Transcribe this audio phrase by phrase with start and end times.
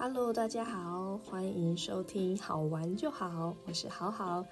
[0.00, 4.46] Hello，大家好，欢迎收听好玩就好，我是好好，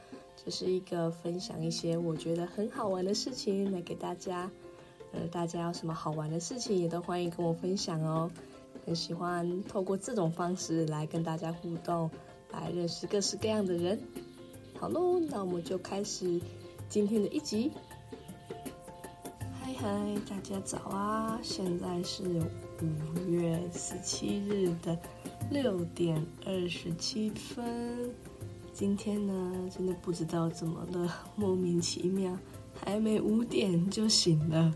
[0.45, 4.51] 这是一个分享一些我觉得很好玩的事情来给大家。
[5.13, 8.29] 呃，大家有什么好玩的事情也都欢迎跟我分享哦。
[8.85, 12.11] 很喜欢透过这种方式来跟大家互动，
[12.51, 14.01] 来认识各式各样的人。
[14.81, 16.41] 好喽，那我们就开始
[16.89, 17.71] 今天的一集。
[19.61, 21.39] 嗨嗨，大家早啊！
[21.41, 22.25] 现在是
[22.83, 24.99] 五月十七日的
[25.51, 28.11] 六点二十七分。
[28.73, 32.37] 今天呢，真的不知道怎么了，莫名其妙，
[32.75, 34.75] 还没五点就醒了。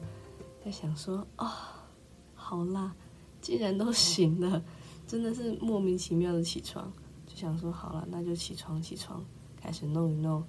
[0.64, 1.86] 在想说啊，
[2.34, 2.94] 好啦，
[3.40, 4.62] 既然都醒了，
[5.06, 6.90] 真的是莫名其妙的起床，
[7.26, 9.22] 就想说好了，那就起床起床。
[9.60, 10.42] 开始弄一弄，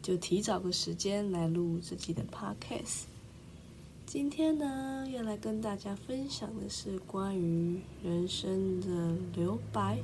[0.00, 3.04] 就提早个时间来录自己的 podcast。
[4.10, 9.98] 今天呢，要来跟大家分享的是关于人生的留白。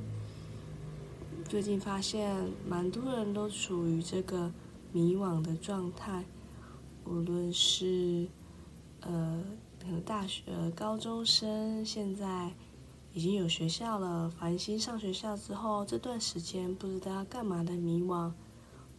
[1.48, 2.36] 最近发现，
[2.68, 4.52] 蛮多人都处于这个
[4.92, 6.22] 迷惘的状态，
[7.06, 8.26] 无论是
[9.00, 9.42] 呃，
[10.04, 10.42] 大学、
[10.76, 12.52] 高中生，现在。
[13.14, 18.32] 已经有学校了，繁星上学校之后这段时间不知道要干嘛的迷惘，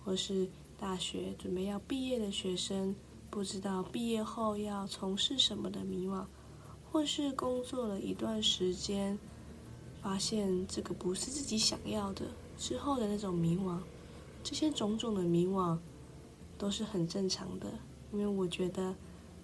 [0.03, 0.47] 或是
[0.80, 2.95] 大学准备要毕业的学生
[3.36, 6.23] 不知道毕业后要从事什么的迷惘，
[6.89, 9.19] 或是工作了一段时间，
[10.02, 13.78] 发现这个不是自己想要的之后的那种迷惘，
[14.41, 15.78] 这些种种的迷惘
[16.58, 17.67] 都是很正常的，
[18.13, 18.95] 因为我觉得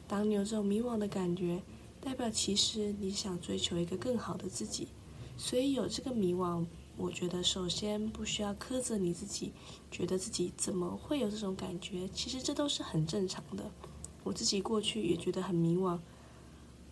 [0.08, 1.62] 当你有这种迷惘的感觉。
[2.00, 4.88] 代表其实你想追求一个更好的自己，
[5.36, 6.66] 所以有这个迷惘。
[7.02, 9.52] 我觉得首先不需要苛责你自己，
[9.90, 12.08] 觉得自己怎么会有这种感觉？
[12.10, 13.72] 其实这都是很正常的。
[14.24, 15.98] 我自己过去也觉得很迷惘。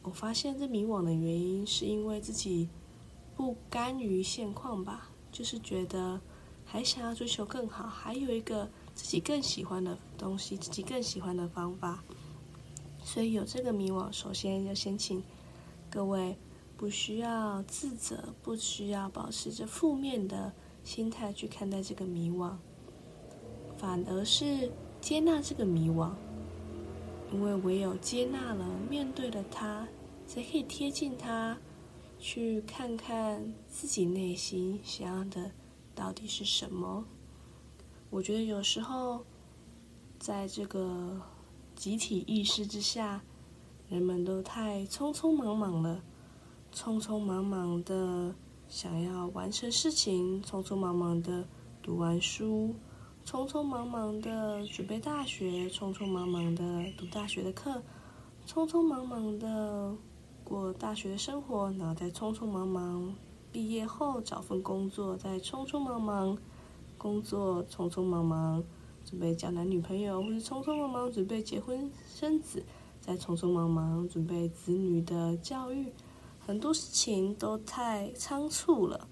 [0.02, 2.67] 我发现这迷惘的原因是因为自己
[3.37, 6.19] 不甘于现况吧，就是觉得
[6.65, 12.03] 还想要追求更好，还有一个自己更喜欢的东西，自己更喜欢的方法。
[13.03, 15.23] 所以有这个迷惘，首先要先请
[15.87, 16.36] 各位
[16.80, 22.56] 不需要自责，不需要保持着负面的心态去看待这个迷惘，
[23.78, 26.14] 反而是接纳这个迷惘，
[27.34, 29.90] 因为唯有接纳了、面对了它，
[30.26, 31.58] 才可以贴近它，
[32.17, 35.52] 去看看自己内心想要的
[35.94, 37.04] 到底是什么。
[38.10, 39.26] 我觉得有时候
[40.17, 41.22] 在这个。
[41.76, 43.22] 集体意识之下，
[43.88, 46.04] 人们都太匆匆忙忙了，
[46.73, 48.33] 匆匆忙忙的
[48.67, 51.45] 想要完成事情，匆匆忙忙的
[51.81, 52.73] 读完书，
[53.25, 57.81] 匆匆忙忙的准备大学，匆匆忙忙的读大学的课，
[58.47, 59.95] 匆匆忙忙的
[60.43, 63.13] 过大学的生活，然后再匆匆忙忙
[63.51, 66.37] 毕业后找份工作，再匆匆忙忙
[66.97, 68.63] 工作，匆匆忙忙。
[69.05, 72.63] 准备交男女朋友，或是匆匆忙忙准备结婚生子，
[73.01, 75.91] 再匆匆忙忙准备子女的教育，
[76.49, 79.08] 很多事情都太仓促了，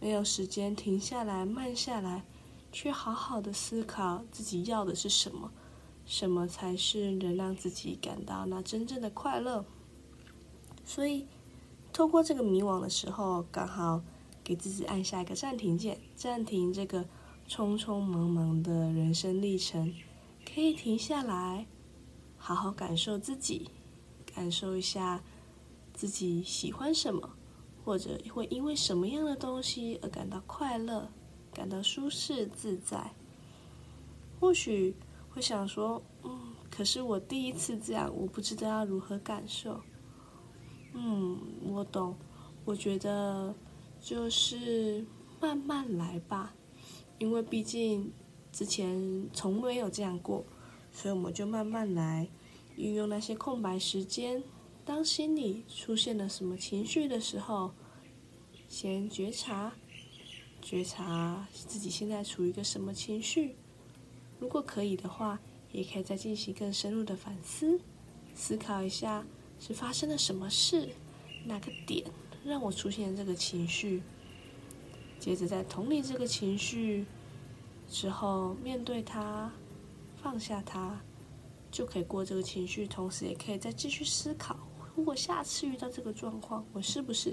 [0.00, 2.24] 没有时间停下来、慢下来，
[2.72, 5.52] 去好好的思考自己要的是什么，
[6.04, 9.64] 什么才是能让自己感到那真正的快乐。
[10.84, 11.28] 所以，
[11.92, 14.02] 透过这个迷惘的时候，刚好
[14.42, 17.06] 给自己按下一个暂停键，暂停这个。
[17.48, 19.92] 匆匆忙忙的人生历程，
[20.44, 21.66] 可以停下来，
[22.36, 23.70] 好好感受自己，
[24.34, 25.20] 感受一下
[26.00, 27.36] 自己喜欢什么，
[27.84, 31.10] 或者会因为什么样的东西而感到快乐，
[31.52, 33.12] 感到舒适自在。
[34.40, 34.96] 或许
[35.28, 39.78] 会想说：“嗯，可是我第一次这样，我不知道要如何感受。”
[40.96, 42.16] 嗯，我懂。
[42.64, 43.54] 我觉得
[44.00, 45.04] 就是
[45.38, 46.54] 慢慢来吧。
[47.18, 48.10] 因为毕竟
[48.50, 50.46] 之前从没有这样过，
[50.90, 52.26] 所以我们就慢慢来，
[52.76, 54.42] 运用那些空白时间。
[54.84, 57.72] 当心里出现了什么情绪的时候，
[58.68, 59.72] 先觉察，
[60.60, 63.54] 觉察自己现在处于一个什么情绪。
[64.38, 65.38] 如果可以的话，
[65.70, 67.80] 也可以再进行更深入的反思，
[68.34, 69.24] 思考一下
[69.60, 70.88] 是发生了什么事，
[71.44, 72.04] 哪个点
[72.44, 74.02] 让我出现这个情绪。
[75.18, 77.04] 接着在同理这个情绪
[77.88, 79.52] 之后，面对它，
[80.22, 80.98] 放下它，
[81.70, 82.86] 就可以过这个情绪。
[82.86, 84.58] 同时，也可以再继续思考：
[85.00, 87.30] 如果下次遇到这个状况，我是不是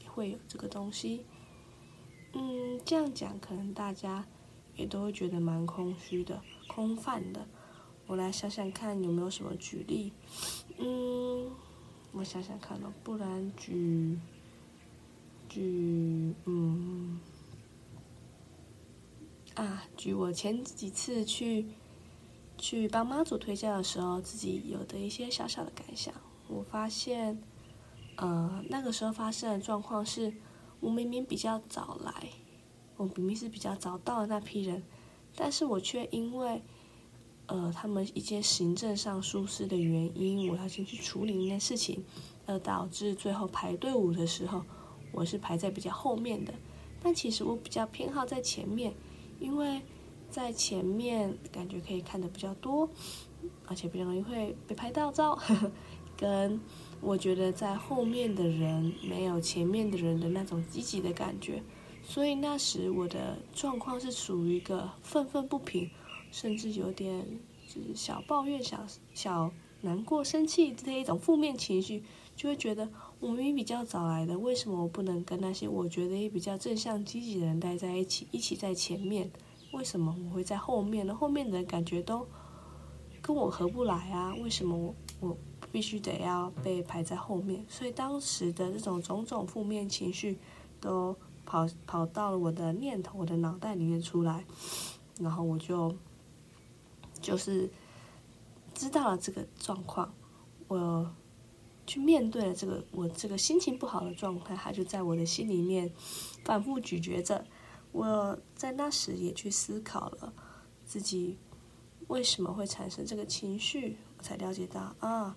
[0.00, 1.22] 也会有这个东西？
[2.32, 4.26] 嗯，这样讲可能大家
[4.74, 7.46] 也都会觉得蛮空虚的，空泛的。
[8.06, 10.14] 我来想想看有没有什么举例？
[10.78, 11.50] 嗯，
[12.12, 14.18] 我想想看咯，不然举
[15.46, 17.20] 举，嗯。
[19.56, 21.66] 啊，举我前几次去
[22.56, 26.14] 去帮妈祖推荐的时候，自己有的一些小小的感想。
[26.50, 27.40] 我发现，
[28.16, 30.34] 呃，那个时候发生的状况是，
[30.80, 32.28] 我明明比较早来，
[32.96, 34.82] 我明明是比较早到的那批人，
[35.36, 36.60] 但是我却因为，
[37.46, 42.04] 呃，他们一些行政上疏失的原因，我要先去处理那件事情，
[42.46, 44.64] 而导致最后排队伍的时候，
[45.12, 46.52] 我是排在比较后面的。
[47.02, 48.92] 但其实我比较偏好在前面，
[49.38, 49.80] 因为
[50.28, 52.88] 在前面感觉可以看的比较多，
[53.66, 55.38] 而且比较容易会被拍到照。
[56.20, 56.60] 跟
[57.00, 61.62] 我觉得在后面的人没有前面的人的那种积极的感觉，
[62.02, 65.90] 所以那时我的状况是属于一个愤愤不平，
[66.30, 67.26] 甚至有点
[67.66, 68.84] 就是小抱怨、小
[69.14, 69.50] 小
[69.80, 72.02] 难过、生气这一种负面情绪，
[72.36, 72.90] 就会觉得。
[73.20, 79.30] 我明明比较早来的，为什么我不能跟那些我觉得也比较正向积极的人待在一起，一起在前面？
[79.72, 81.14] 为什么我会在后面呢？
[81.14, 82.26] 后面的人感觉都
[83.20, 84.34] 跟我合不来啊？
[84.36, 85.36] 为什么我我
[85.70, 87.64] 必须得要被排在后面？
[87.68, 90.38] 所以当时的这种种种负面情绪
[90.80, 94.44] 都跑跑到了我的念头、我的脑袋里面出来，
[95.18, 95.94] 然后我就
[97.20, 97.70] 就是
[98.74, 100.12] 知道了这个状况，
[100.68, 101.10] 我。
[101.86, 105.90] 去面对了这个我这个心情不好的状态，它就在我的心里面
[106.44, 107.44] 反复咀嚼着。
[107.90, 110.32] 我在那时也去思考了
[110.84, 111.36] 自己
[112.06, 115.36] 为什么会产生这个情绪，我才了解到啊，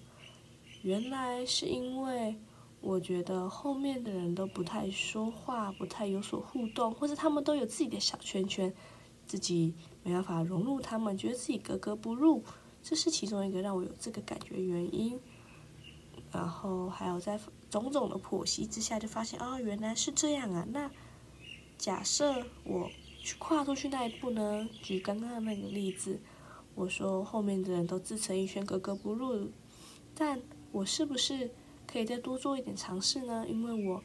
[0.83, 2.35] 原来是因为
[2.81, 8.73] 我觉得后面的人都不太说话，不太有所互动，或者他们都有自己的小圈圈，
[9.25, 12.43] 自己没办法融入他们，觉得自己格格不入，
[12.81, 15.17] 这是其中一个让我有这个感觉原因。
[16.33, 17.39] 然后还有在
[17.69, 20.67] 种种的剖析之下，就发现哦，原来是这样啊。
[20.69, 20.91] 那
[21.77, 22.89] 假设我
[23.21, 24.67] 去跨出去那一步呢？
[24.81, 26.19] 举刚刚的那个例子，
[26.75, 29.49] 我说后面的人都自成一圈，格格不入，
[30.13, 30.41] 但
[30.73, 31.49] 我是不是
[31.87, 33.45] 可以再多做一点尝试呢？
[33.47, 34.03] 因为我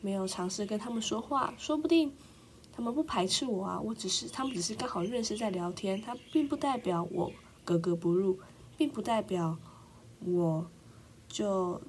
[0.00, 2.14] 没有尝试跟他们说话，说不定
[2.72, 3.80] 他们不排斥我啊。
[3.80, 7.32] 我只是他们只是刚好认识在聊天，它并不代表我
[7.64, 8.38] 格格不入，
[8.76, 9.58] 并不代表
[10.24, 10.70] 我。
[11.32, 11.80] 就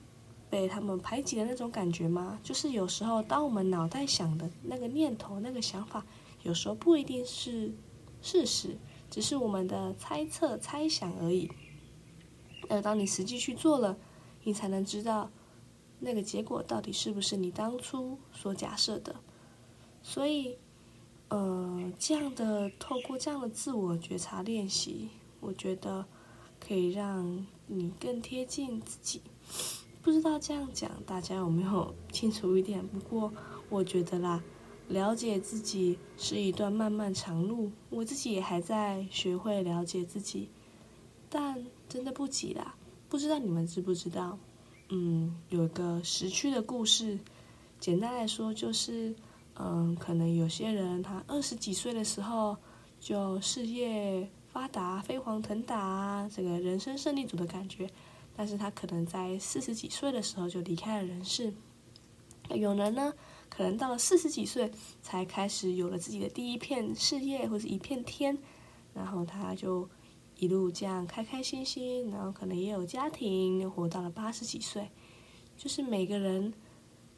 [0.52, 2.40] 被他们排挤的那种感觉吗？
[2.44, 6.06] 就是有时候，当我们脑袋想的那个念头、那个想法，
[6.44, 7.74] 有时候不一定是
[8.22, 8.78] 事实，
[9.10, 11.50] 只是我们的猜测、猜想而已。
[12.72, 13.98] 而当你实际去做了，
[14.44, 15.30] 你才能知道
[16.00, 19.14] 那个结果到底是不是你当初所假设的。
[20.02, 20.58] 所以，
[21.28, 25.10] 呃，这样的透过这样的自我觉察练习，
[25.42, 26.06] 我觉得
[26.60, 29.22] 可以让你更贴近自己。
[30.02, 32.88] 不知道这样讲大家有没有 清楚一点？
[32.88, 33.32] 不过
[33.70, 34.42] 我觉得啦，
[34.88, 40.50] 了解自己是一段漫漫长路，我自己也还在学会了解自己，
[41.32, 42.76] 但真的不急啦。
[43.10, 44.38] 不知道你们知不知道？
[44.90, 47.18] 嗯，有一个时区的故事，
[47.80, 49.16] 简单来说就是，
[49.56, 52.58] 嗯，可能有些人他二十几岁的时候
[53.00, 57.90] 就事业发达、飞黄腾达，这个人生胜利组的感觉。
[58.36, 61.54] 但是他可能在四十几岁的时候就离开了人世，
[62.50, 63.14] 有人呢，
[63.50, 68.38] 可能到了四十几岁才开始有了自己的第一片事业或者一片天，
[68.94, 69.88] 然后他就
[70.42, 74.90] 一路这样开开心心，然后可能也有家庭，又活到了八十几岁。
[75.56, 76.52] 就是每个人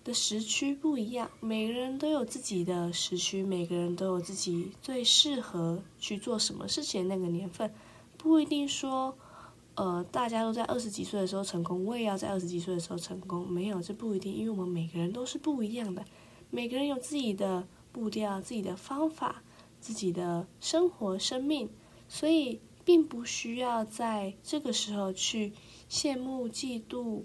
[0.03, 7.73] 的时区不一样，每个人都有自己的时区，每个人都有自己最适合去做什么事情的那个年份，
[8.17, 9.17] 不一定说。
[9.75, 13.49] 呃，大家都在二十几岁的时候成功，我也要在二十几岁的时候成功。
[13.49, 16.05] 没有，这不一定，因为我们每个人都是不一样的，
[16.51, 19.41] 每个人有自己的步调、自己的方法、
[19.79, 21.67] 自己的生活、生命，
[22.07, 25.53] 所以并不需要在这个时候去
[25.89, 27.23] 羡慕、嫉妒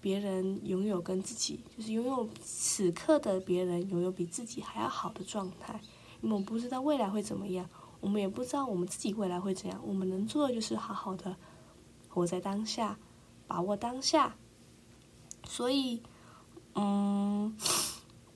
[0.00, 5.80] 别人拥有跟自己，就是拥有此刻的别人拥有比自己还要好的状态，
[6.20, 7.68] 因为我们不知道未来会怎么样。
[8.00, 11.36] 我们也不知道我们自己未来会怎样，我们能做的就是好好的
[12.08, 12.98] 活在当下，
[13.46, 14.34] 把握当下。
[15.44, 16.02] 所以，
[16.74, 17.56] 嗯，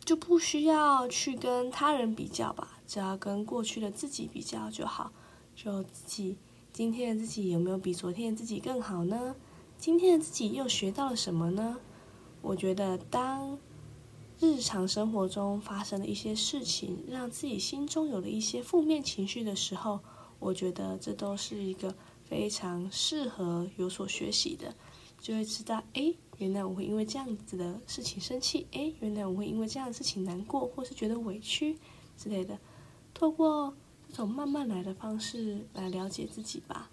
[0.04, 5.10] 就不需要去跟他人比较吧，只要跟过去的自己比较就好。
[5.56, 6.36] 就自己
[6.72, 9.34] 今天的自己有没有比昨天的自己更好呢？
[9.76, 11.78] 今天的自己又学到了什么呢？
[12.42, 13.58] 我觉得当。
[14.38, 19.98] 日常生活中发生的一些事情，让自己心中有了一些负面情绪的时候，
[20.38, 24.76] 我觉得这都是一个非常适合有所学习的，
[25.18, 31.78] 就会知道，哎，原来我会因为这样子的事情生气，哎，原来我会因为这样的事情难过，或是觉得委屈
[32.18, 32.58] 之类的。
[33.14, 33.74] 透过
[34.08, 36.90] 这种慢慢来的方式来了解自己吧。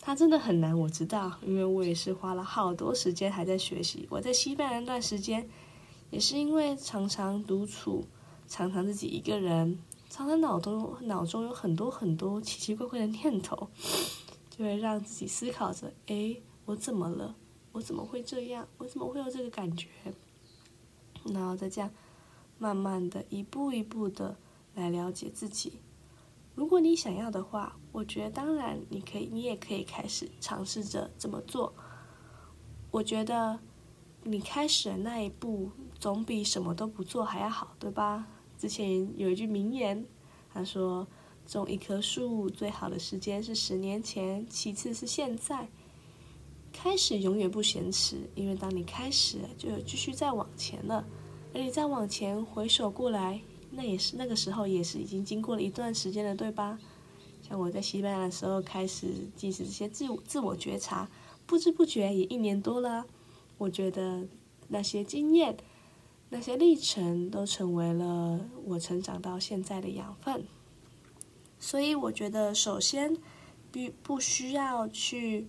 [0.00, 4.06] 它真的很难，我知道，因为我也是花了好多时间还在学习。
[4.10, 5.48] 我在西班牙那段时间，
[6.10, 8.04] 也是因为常常独处，
[8.46, 13.68] 常常自己一个人，常常脑中脑中有很多很多奇奇怪怪的念头，
[14.48, 17.34] 就会让自己思考着：哎，我怎么了？
[17.72, 18.66] 我怎么会这样？
[18.78, 19.88] 我怎么会有这个感觉？
[21.24, 21.90] 然后再这样，
[22.58, 24.38] 慢慢的一步一步的
[24.74, 25.74] 来了解自己。
[26.58, 31.72] 如果你想要的话，我觉得当然你可以，你也可以开始尝试着这么做。
[32.90, 33.60] 我觉得
[34.24, 38.26] 你开始的那一步，总比什么都不做还要好，对吧？
[38.58, 40.04] 之前有一句名言，
[40.52, 41.06] 他说
[41.46, 45.68] ：“种一棵树最好的时间是十年前，其次是现在。
[46.72, 51.04] 开始永远不嫌迟，因为当你开始，就继续再往前了。
[51.54, 53.40] 而你再往前回首过来。”
[53.78, 56.76] 那也是那个时候，也是已经经过了一段时间了，对吧？
[57.48, 59.06] 像我在西班牙的时候开始
[59.36, 61.08] 进行这些自我自我觉察，
[61.46, 63.06] 不知不觉也一年多了。
[63.56, 64.26] 我觉得
[64.66, 65.56] 那些经验、
[66.30, 70.44] 那些历程都成为了我成长到现在的养分。
[71.60, 73.16] 所以我觉得，首先
[73.70, 75.46] 不不需要去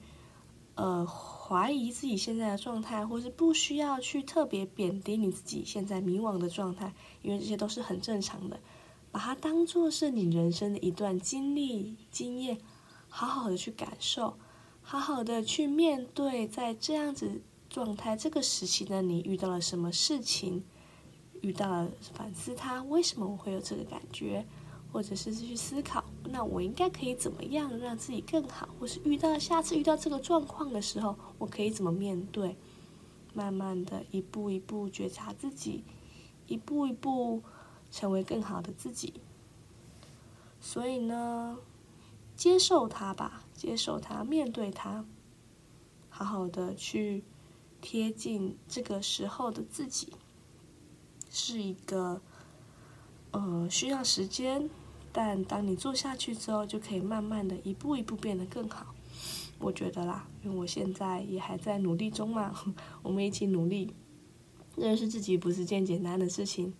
[0.79, 1.07] 呃。
[1.50, 6.93] 怀疑自己现在的状态，或是不需要去特别贬低你自己现在迷惘的状态，
[7.24, 8.59] 因为这些都是很正常的。
[9.12, 12.59] 把它当做是你人生的一段经历、经验，
[13.09, 14.38] 好好的去感受，
[14.83, 20.63] 好好的去面对，在这样子状态、这个时期的你遇到了什么事情，
[21.41, 24.45] 遇到了反思，他为什么我会有这个感觉。
[24.91, 28.69] 或者是去思考，那我应该可以怎么样让自己更好？
[28.79, 32.55] 或是遇到下次遇到这个状况的时候，我可以怎么面对？
[33.33, 35.83] 慢慢的一步一步觉察自己，
[36.47, 37.43] 一步一步
[37.91, 39.13] 成为更好的自己。
[40.59, 41.57] 所以呢，
[42.35, 45.05] 接受它吧，接受它，面对它，
[46.09, 47.23] 好好的去
[47.81, 50.13] 贴近这个时候的自己，
[51.29, 52.21] 是一个。
[53.31, 54.71] 呃，需要时间，
[55.11, 58.93] 但当你做下去之后，就可以慢慢的一步一步变得更好。
[59.57, 62.53] 我觉得啦，因为我现在也还在努力中嘛，
[63.03, 63.93] 我们一起努力。
[64.77, 66.73] 认识自己不是件简单的事情，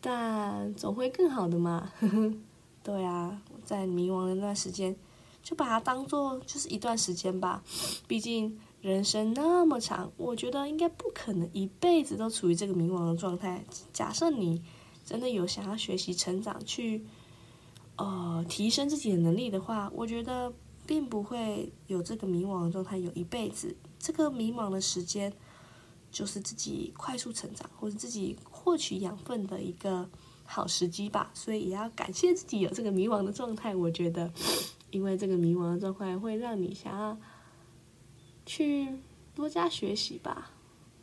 [0.00, 1.90] 但总会更好的嘛。
[2.84, 4.94] 对啊，在迷茫的那段时间，
[5.42, 7.64] 就把它当做就是一段时间吧。
[8.06, 13.64] 毕竟人生那么长，我觉得应该不可能一辈子都处于这个迷茫的状态。
[13.92, 14.62] 假设你。
[15.08, 17.02] 真的有想要学习成长，去
[17.96, 20.52] 呃提升自己的能力的话，我觉得
[20.86, 23.74] 并不会有这个迷茫的状态有一辈子。
[23.98, 25.32] 这个迷茫的时间，
[26.12, 30.06] 就是自己快速成长或者自己获取养分的一个
[30.44, 31.30] 好时机吧。
[31.32, 33.74] 所以也要感谢自己有这个迷茫的状态。
[33.74, 34.30] 我觉得，
[34.90, 37.16] 因为这个迷茫的状态会让你想要
[38.44, 38.88] 去
[39.34, 40.50] 多加学习吧。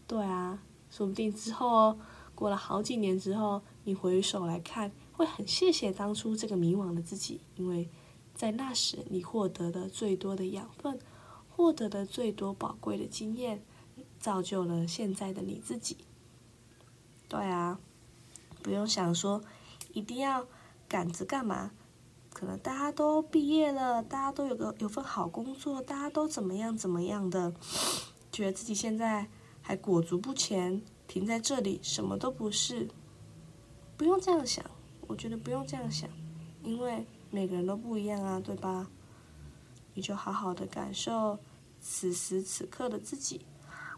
[0.06, 1.98] 对啊，说不定之后
[2.36, 3.64] 过了好几年之后。
[3.88, 7.88] 你回首来看，会很谢谢当初这个迷惘的自己，因为
[8.34, 11.00] 在那时你获得的最多的养分，
[11.52, 13.64] 获得的最多宝贵的经验，
[14.20, 15.98] 造就了现在的你自己。
[17.30, 17.80] 对啊，
[18.64, 19.40] 不用想说
[19.94, 20.48] 一定要
[20.88, 21.70] 赶着干嘛，
[22.34, 27.54] 可能大家都毕业了，大家都有个有份好工作，大家都怎么样怎么样的，
[28.32, 29.30] 觉得自己现在
[29.62, 32.88] 还裹足不前，停在这里什么都不是。
[33.98, 34.66] 不用这样想，
[35.08, 36.10] 我觉得不用这样想，
[36.64, 38.90] 因为每个人都不一样啊，对吧？
[39.94, 41.40] 你就好好的感受
[41.80, 43.46] 此时此刻的自己，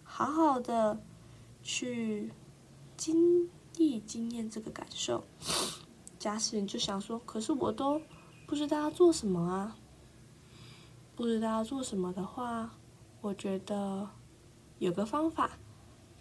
[0.03, 1.01] 好好的
[1.63, 2.31] 去
[2.95, 5.23] 经历经验这个感受。
[6.19, 7.99] 假使你就想说，可是我都
[8.45, 9.75] 不知道要做什么啊，
[11.15, 12.69] 不知道要做什么的话，
[13.21, 14.07] 我觉得
[14.77, 15.57] 有个方法。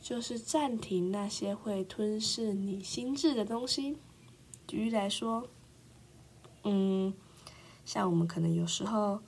[0.00, 3.96] 就是暂停那些会吞噬你心智的东西。
[4.66, 5.48] 举例来说，
[6.64, 7.12] 嗯，
[7.84, 9.20] 像我们可能有时候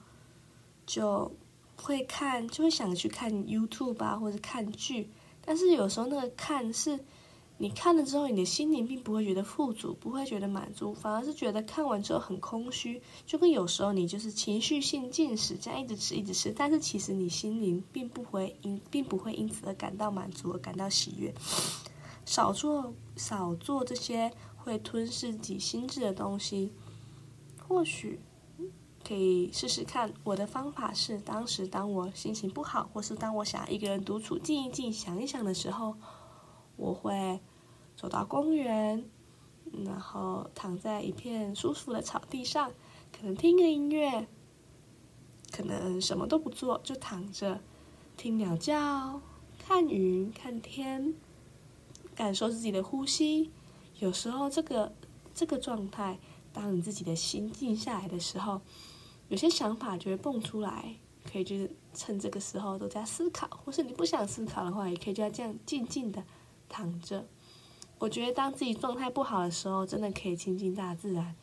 [0.87, 1.33] 就
[1.77, 5.11] 会看，就会想去看 YouTube 吧，或者看剧，
[5.45, 7.01] 但是有时候那个看是。
[7.61, 13.03] 你看了之后，你的心灵并不会觉得富足，不会觉得满足，反而是觉得看完之后很空虚。
[13.27, 21.35] 就跟有时候你就是情绪性进食，这样一直吃一直吃，但是其实你心灵并不会因并不会因此而感到满足，而感到喜悦。
[22.25, 26.71] 少做少做这些会吞噬自己心智的东西，
[27.67, 28.21] 或许
[29.03, 30.13] 可以试试看。
[30.23, 35.97] 我的方法是，当时当我心情不好，或是当我想一个人独处、静一静、想一想的时候，
[36.79, 37.39] 我会。
[38.01, 39.05] 走到公园，
[39.85, 42.71] 然后躺在一片舒服的草地上，
[43.11, 44.29] 可能听个音乐，
[45.51, 47.61] 可能什么都不做，就躺着
[48.17, 49.21] 听鸟叫、
[49.59, 51.13] 看云、看天，
[52.15, 53.51] 感受自己的呼吸。
[53.99, 54.93] 有时候这个
[55.35, 56.21] 这个状态，
[56.53, 58.61] 当你自己的心静下来的时候，
[59.27, 60.95] 有些想法就会蹦出来，
[61.29, 66.23] 可以就是趁这个时候都在思考，或是你不想思考的话，也可以就这样静静的
[66.69, 67.27] 躺着。
[67.99, 71.35] 我觉得当自己状态不好的时候，真的可以亲近大自然，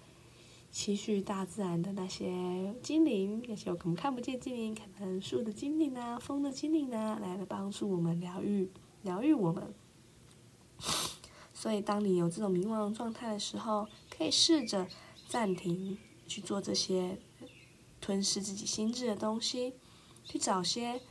[0.71, 8.69] 期许大自然的那些精灵，那些我可能看不见精灵，可能树的精灵啊，风的精灵啊，来帮助我们疗愈，
[9.01, 9.73] 疗愈我们。
[11.53, 14.87] 所以，当你有这种迷茫状态的时候，可以试着
[15.27, 17.17] 暂停去做这些
[17.99, 19.73] 吞噬自己心智的东西，
[20.23, 21.01] 去找些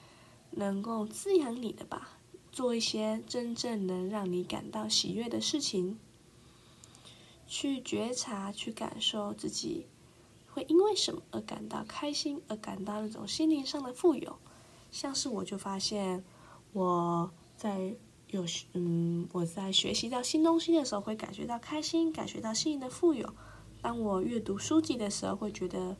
[0.52, 2.13] 能够滋养你的吧。
[2.54, 5.98] 做一些真正能让你感到喜悦的事情，
[7.48, 9.86] 去觉察、去感受自己
[10.52, 14.38] 会因为什么而感到开心，而感到那种心灵上的富有。
[14.92, 16.22] 像是我就发现
[16.72, 17.96] 我在
[18.28, 23.34] 有嗯我在学习到新东西的时候，会感觉到开心，感觉到心灵的富有。
[23.82, 25.96] 当我阅读书籍的时候，会觉得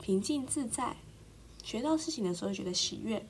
[0.00, 0.96] 平静自在；
[1.62, 3.26] 学到事情的时候，觉得喜悦。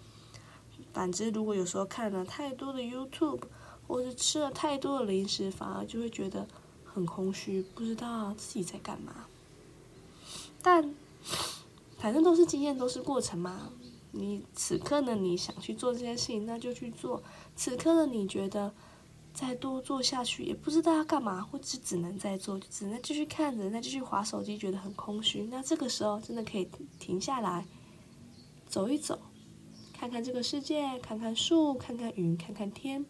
[0.98, 3.42] 反之，如果有时候看了太多的 YouTube，
[3.86, 6.44] 或是吃了太多的零食，反而就会觉得
[6.84, 9.26] 很空虚，不知道自己在干嘛。
[10.60, 10.92] 但
[11.98, 13.70] 反正都是经验，都是过程嘛。
[14.10, 17.22] 你此刻呢，你想去做这件事情，那就去做。
[17.54, 18.74] 此刻呢，你觉得
[19.32, 25.44] 再多做下去也不知道要干嘛，或者只能再做，只能继续看着，再继续划手机，觉得很空虚。
[25.44, 27.64] 那这个时候真的可以停下来，
[28.66, 29.20] 走一走。
[29.98, 33.04] 看看这个世界，看看树，看看云，看看天，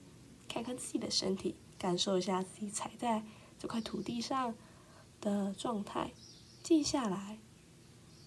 [0.49, 3.23] 看看自己的身体，感受一下自己踩在
[3.59, 4.54] 这块土地上
[5.21, 6.12] 的状态，
[6.62, 7.39] 静下来，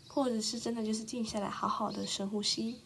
[0.08, 2.82] 或者是真的就是静下来，好好的深呼吸。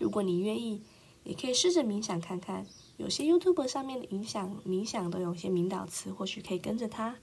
[0.00, 0.82] 如果你愿意，
[1.22, 2.66] 也可以试着冥想看看。
[2.96, 7.16] 有些 YouTube 上面的冥想冥想都有些引导词，或许可以跟着它，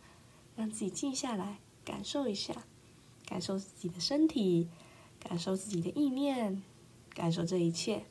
[0.55, 2.55] 让自己静下来，感受一下，
[3.25, 4.69] 感受自己的身体，
[5.19, 6.63] 感受自己的意念。
[7.15, 8.03] 感受这一切，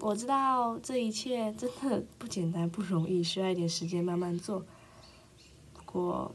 [0.00, 4.64] 我知道这一切真的不简单、不容易，需要一点时间慢慢做。
[5.74, 6.34] 不过，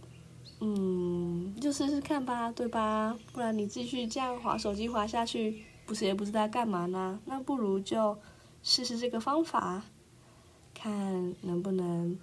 [0.59, 3.17] 嗯，就试试看吧，对吧？
[3.33, 7.19] 不然你继续这样划手机划下去，不是也不知道干嘛呢？
[7.25, 8.15] 那不如就
[8.61, 9.83] 试试这个方法，
[10.75, 12.15] 看能不能，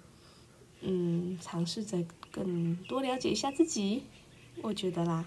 [0.79, 4.03] 嗯，尝试着更多了解一下自己。
[4.61, 5.25] 我觉得啦，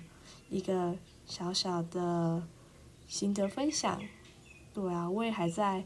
[0.49, 2.43] 一个小小的。
[3.13, 4.01] 心得分享，
[4.73, 5.85] 对啊，我也还在，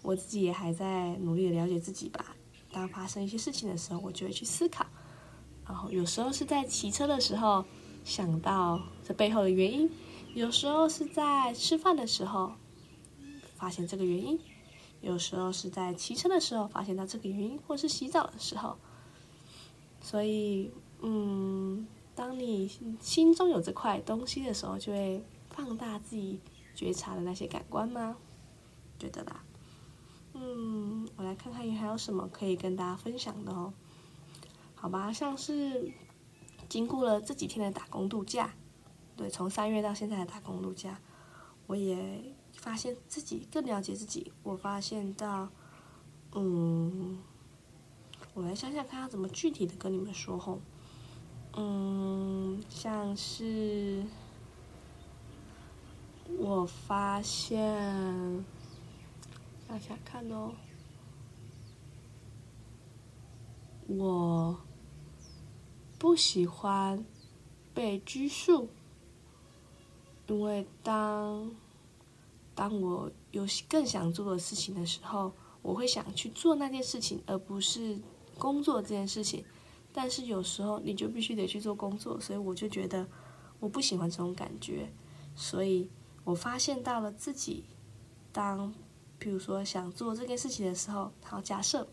[0.00, 2.34] 我自己也还在努力的了解自己吧。
[2.72, 4.86] 当发生一些事情的时候，我就会去思考，
[5.66, 7.66] 然后有时候是在骑车的时候
[8.02, 9.90] 想到这背后的原因，
[10.32, 12.54] 有时候是在吃饭的时候
[13.56, 14.40] 发现这个原因，
[15.02, 18.78] 有时候是在骑车的时候发现到这个原因，或是洗澡的时候。
[20.00, 20.70] 所以，
[21.02, 22.70] 嗯，当你
[23.02, 25.22] 心中有这块东西的时候，就会。
[25.58, 26.40] 放大自己
[26.72, 28.16] 觉察的那些感官吗？
[28.96, 29.42] 觉得啦。
[30.34, 33.74] 嗯，我来看看还有什么可以跟大家分享的哦。
[34.76, 35.92] 好吧，像是
[36.68, 38.54] 经过了这几天的打工度假，
[39.16, 41.00] 对，从三月到现在的打工度假，
[41.66, 44.32] 我也发现自己更了解自己。
[44.44, 45.48] 我发现到，
[46.36, 47.18] 嗯，
[48.32, 50.60] 我来想想看要怎么具体的跟你们说吼。
[51.56, 54.04] 嗯，像是。
[56.36, 57.58] 我发现，
[59.66, 60.52] 想想看哦，
[63.86, 64.60] 我
[65.98, 67.04] 不喜欢
[67.74, 68.68] 被拘束，
[70.26, 71.50] 因为当
[72.54, 77.98] 当我有更想做的事情的时候，我会想去做那件事情，而不是
[78.38, 79.44] 工作这件事情。
[79.92, 83.08] 但是有时候你就必须得去做工作，所以我就觉得
[83.58, 84.92] 我不喜欢这种感觉，
[85.34, 85.90] 所以。
[86.28, 87.64] 我发现到了自己，
[88.32, 88.74] 当，
[89.18, 91.88] 比如说想做这件事情的时候，好，假设，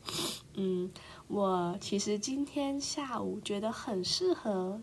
[0.55, 0.91] 嗯，
[1.29, 4.81] 我其实今天下午觉得很适合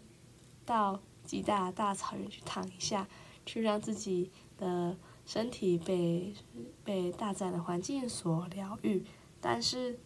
[0.65, 3.07] 到极大大草原去躺一下，
[3.45, 6.35] 去让自己的身体被
[6.83, 9.05] 被大自然的环境所疗愈，
[9.39, 10.01] 但是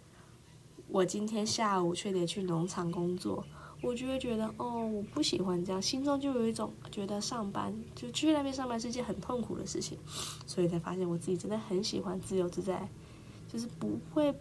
[0.88, 3.46] 我今天下午却得去农场工作。
[3.82, 9.98] 我就会觉得，哦，我不喜欢这样，心中就有一种觉得上班就去那边上班是件很痛苦的事情，
[10.46, 12.88] 所以才发现我自己真的很喜欢自由自在，
[13.52, 14.34] 就是不会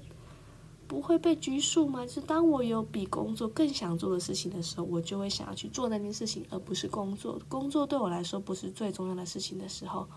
[0.88, 2.06] 不会被拘束吗？
[2.06, 7.40] 就是当我有比工作更想做的事情的时候，我就会想要去做那件事情，而不是工作。
[7.50, 10.08] 工作对我来说不是最重要的事情的时候，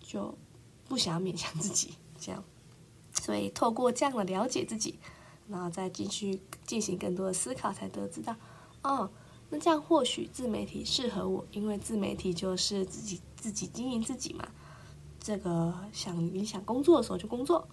[0.00, 0.36] 就
[0.88, 2.44] 不想要勉强自己这样。
[3.12, 4.98] 所以透过这样的了解自己，
[5.48, 8.34] 然后再继续进行更多的思考，才得知到，
[8.82, 9.10] 哦，
[9.50, 14.46] 那这样或许自媒体适合我，因为自媒体就是自己自己经营自己嘛。
[15.20, 17.66] 这个想你想工作的时候就工作。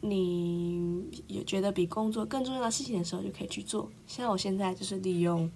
[0.00, 3.88] 你也觉得比工作更重要的事情的时候，就可以去做。
[4.06, 5.50] 像我现在就是利用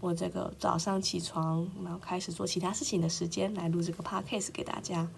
[0.00, 5.08] 我这个早上起床，然后开始做其他事情的时间来录这个 podcast 给大家。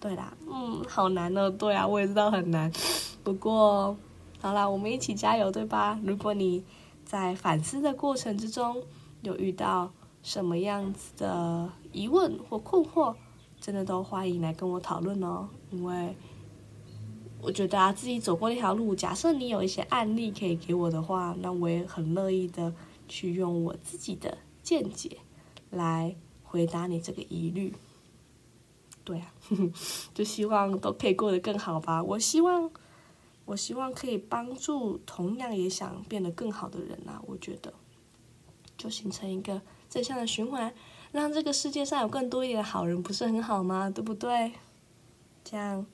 [0.00, 1.50] 对啦，嗯，好难哦。
[1.50, 2.72] 对啊，我也知道很难。
[3.22, 3.96] 不过，
[4.42, 6.00] 好啦，我们一起加油，对吧？
[6.02, 6.64] 如果你
[7.04, 8.82] 在反思的过程之中
[9.20, 13.14] 有遇到什么样子的疑问或困惑，
[13.60, 16.16] 真的都欢迎来跟我讨论哦，因为。
[17.40, 22.72] 我觉得啊，自己走过那条路，假设你有一些案例可以给我的话，那我也很乐意的
[23.08, 25.18] 去用我自己的见解
[25.70, 27.74] 来回答你这个疑虑。
[29.04, 29.32] 对啊，
[30.14, 32.00] 就希望都可以过得更好吧。
[32.02, 32.70] 我希望，
[33.52, 37.22] 我希望可以帮助同样也想变得更好的人啊。
[37.26, 37.72] 我觉得，
[38.78, 39.60] 就形成一个
[39.90, 40.72] 正向的循环，
[41.12, 43.90] 让这个世界上有更多一点的好人，不是很好吗？
[43.90, 44.52] 对不对？
[45.44, 45.86] 这样。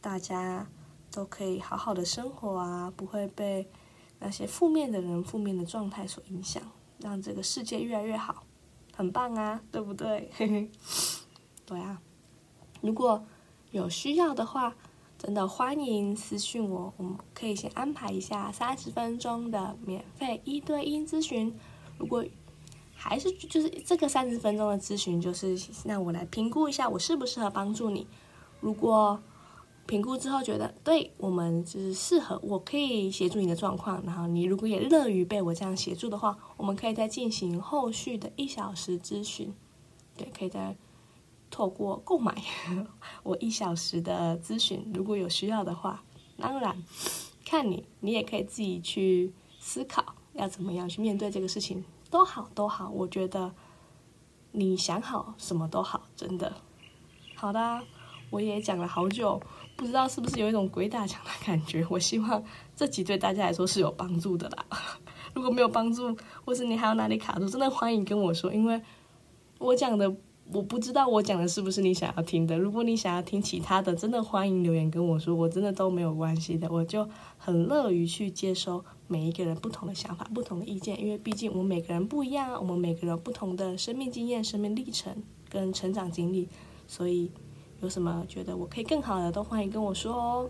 [0.00, 0.68] 大家
[1.10, 3.68] 都可以好好的生活啊，不会被
[4.20, 6.62] 那些负面的人、负面的状态所影响，
[7.00, 8.44] 让这个世界越来越好，
[8.94, 10.30] 很棒啊，对不对？
[11.66, 12.00] 对啊，
[12.80, 13.26] 如果
[13.72, 14.76] 有需要的话，
[15.18, 21.54] 真的欢迎私信我，我们可以先安排一下三十分钟的免费一对一咨询。
[21.98, 22.24] 如果
[22.94, 28.06] 还是就是这个三十分钟的咨询，就是让我来评估一下我适不适合帮助你。
[28.60, 29.18] 如果
[29.86, 34.02] 评估之后觉得对我们就是适合，我可以协助你的状况。
[34.04, 39.54] 然后你如果也乐于被我这样协助的话，我们可以再进行后续的一小时咨询。
[40.16, 40.76] 对，可以再
[41.50, 42.34] 透过购买
[43.22, 46.02] 我一小时的咨询，如果有需要的话，
[46.38, 46.76] 当然
[47.44, 52.90] 看你，你也可以自己去思考要怎么样去面对这个事情，都好都好。
[52.90, 53.52] 我觉得
[54.52, 56.52] 你想好什么都好，真的。
[57.34, 57.82] 好的，
[58.30, 59.40] 我也讲了好久。
[59.76, 61.86] 不知道是不是有一种鬼打墙的 感觉？
[61.90, 62.42] 我希望
[62.74, 64.64] 这集对大家来说是有帮助的啦。
[65.34, 68.80] 如果没有帮助，或是你还有哪里卡住，真的欢迎跟我说，因为
[69.58, 70.10] 我讲的
[70.52, 72.58] 我不知道我讲的是不是你想要听的。
[72.58, 86.48] 如果你想要听其他的，真的欢迎留言跟我说，我真的都没有关系的，我就很乐于去接收每一个人不同的想法、不同的意见，因为毕竟我们每个人不一样啊，我们每个人不同的生命经验、生命历程跟成长经历，
[86.86, 87.30] 所以。
[87.82, 90.48] 有什么觉得我可以更好的，都欢迎跟我说哦。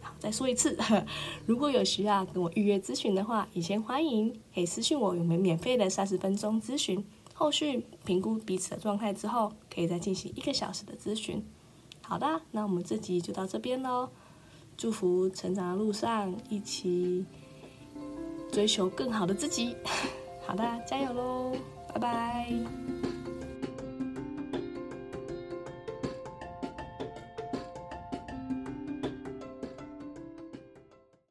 [0.00, 0.78] 好，再说一次，
[1.44, 7.04] 如果有需要跟我预约咨询的话，也先欢迎可以私信我，有没有免费的三十分钟咨询？
[7.40, 11.42] 后续评估彼此的状态之后，可以再进行一个小时的咨询。
[12.02, 14.10] 好的，那我们这集就到这边喽。
[14.76, 17.24] 祝福成长的路上一起
[18.52, 19.74] 追求更好的自己。
[20.46, 21.56] 好的，加油喽，
[21.94, 23.19] 拜拜。